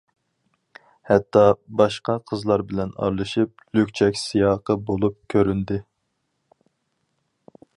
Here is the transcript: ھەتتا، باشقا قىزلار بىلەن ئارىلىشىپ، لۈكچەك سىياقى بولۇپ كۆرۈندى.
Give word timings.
ھەتتا، 1.09 1.41
باشقا 1.81 2.15
قىزلار 2.31 2.63
بىلەن 2.71 2.95
ئارىلىشىپ، 3.03 3.65
لۈكچەك 3.79 4.17
سىياقى 4.23 4.77
بولۇپ 4.89 5.21
كۆرۈندى. 5.35 5.81